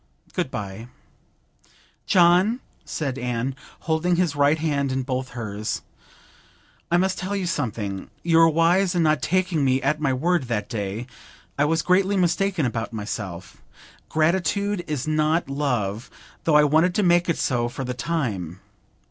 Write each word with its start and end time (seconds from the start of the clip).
Good 0.33 0.49
bye!' 0.49 0.87
'John,' 2.07 2.59
said 2.85 3.19
Anne, 3.19 3.55
holding 3.81 4.15
his 4.15 4.35
right 4.35 4.57
hand 4.57 4.91
in 4.91 5.03
both 5.03 5.29
hers, 5.37 5.83
'I 6.89 6.97
must 6.97 7.19
tell 7.19 7.35
you 7.35 7.45
something. 7.45 8.09
You 8.23 8.39
were 8.39 8.49
wise 8.49 8.95
in 8.95 9.03
not 9.03 9.21
taking 9.21 9.63
me 9.63 9.79
at 9.83 9.99
my 10.01 10.11
word 10.11 10.45
that 10.45 10.67
day. 10.69 11.05
I 11.55 11.65
was 11.65 11.83
greatly 11.83 12.17
mistaken 12.17 12.65
about 12.65 12.91
myself. 12.91 13.61
Gratitude 14.09 14.83
is 14.87 15.07
not 15.07 15.47
love, 15.51 16.09
though 16.45 16.55
I 16.55 16.63
wanted 16.63 16.95
to 16.95 17.03
make 17.03 17.29
it 17.29 17.37
so 17.37 17.69
for 17.69 17.83
the 17.83 17.93
time. 17.93 18.59